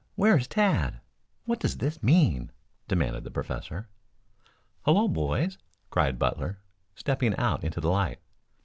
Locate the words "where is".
0.15-0.47